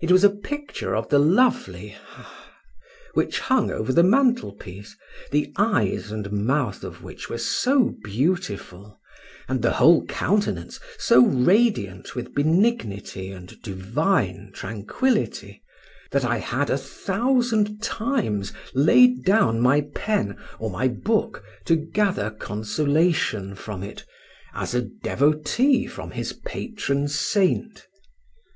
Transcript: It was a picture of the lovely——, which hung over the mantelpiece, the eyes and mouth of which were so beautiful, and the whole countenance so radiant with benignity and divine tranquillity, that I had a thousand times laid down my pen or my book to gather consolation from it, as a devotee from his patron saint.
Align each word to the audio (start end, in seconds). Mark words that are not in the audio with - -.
It 0.00 0.10
was 0.10 0.24
a 0.24 0.30
picture 0.30 0.96
of 0.96 1.08
the 1.08 1.20
lovely——, 1.20 1.94
which 3.14 3.38
hung 3.38 3.70
over 3.70 3.92
the 3.92 4.02
mantelpiece, 4.02 4.96
the 5.30 5.52
eyes 5.56 6.10
and 6.10 6.32
mouth 6.32 6.82
of 6.82 7.04
which 7.04 7.30
were 7.30 7.38
so 7.38 7.94
beautiful, 8.02 8.98
and 9.48 9.62
the 9.62 9.74
whole 9.74 10.04
countenance 10.06 10.80
so 10.98 11.24
radiant 11.24 12.16
with 12.16 12.34
benignity 12.34 13.30
and 13.30 13.62
divine 13.62 14.50
tranquillity, 14.52 15.62
that 16.10 16.24
I 16.24 16.38
had 16.38 16.68
a 16.68 16.76
thousand 16.76 17.80
times 17.80 18.52
laid 18.74 19.22
down 19.24 19.60
my 19.60 19.82
pen 19.94 20.38
or 20.58 20.70
my 20.70 20.88
book 20.88 21.44
to 21.66 21.76
gather 21.76 22.32
consolation 22.32 23.54
from 23.54 23.84
it, 23.84 24.04
as 24.54 24.74
a 24.74 24.82
devotee 24.82 25.86
from 25.86 26.10
his 26.10 26.32
patron 26.32 27.06
saint. 27.06 27.86